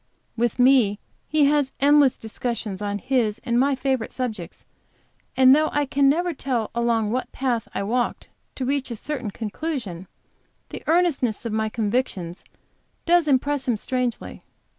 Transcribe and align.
With 0.35 0.57
me 0.57 0.97
he 1.27 1.45
has 1.45 1.71
endless 1.79 2.17
discussions 2.17 2.81
on 2.81 2.97
his 2.97 3.39
and 3.43 3.59
my 3.59 3.75
favorite 3.75 4.11
subjects, 4.11 4.65
and 5.37 5.55
though 5.55 5.69
I 5.73 5.85
can 5.85 6.09
never 6.09 6.33
tell 6.33 6.71
along 6.73 7.11
what 7.11 7.31
path 7.31 7.67
I 7.75 7.83
walked 7.83 8.27
to 8.55 8.65
reach 8.65 8.89
a 8.89 8.95
certain 8.95 9.29
conclusion, 9.29 10.07
the 10.69 10.81
earnestness 10.87 11.45
of 11.45 11.53
my 11.53 11.69
convictions 11.69 12.45
does 13.05 13.27
impress 13.27 13.67
him 13.67 13.77
strangely. 13.77 14.41